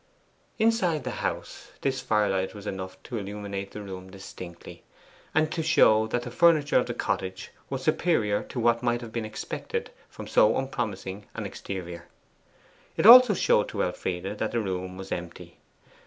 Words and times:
Inside 0.57 1.03
the 1.03 1.11
house 1.21 1.69
this 1.81 2.01
firelight 2.01 2.55
was 2.55 2.65
enough 2.65 2.97
to 3.03 3.19
illumine 3.19 3.67
the 3.69 3.83
room 3.83 4.09
distinctly, 4.09 4.81
and 5.35 5.51
to 5.51 5.61
show 5.61 6.07
that 6.07 6.23
the 6.23 6.31
furniture 6.31 6.79
of 6.79 6.87
the 6.87 6.95
cottage 6.95 7.51
was 7.69 7.83
superior 7.83 8.41
to 8.45 8.59
what 8.59 8.81
might 8.81 9.01
have 9.01 9.11
been 9.13 9.25
expected 9.25 9.91
from 10.09 10.25
so 10.25 10.57
unpromising 10.57 11.27
an 11.35 11.45
exterior. 11.45 12.07
It 12.97 13.05
also 13.05 13.35
showed 13.35 13.69
to 13.69 13.83
Elfride 13.83 14.39
that 14.39 14.51
the 14.51 14.59
room 14.59 14.97
was 14.97 15.11
empty. 15.11 15.59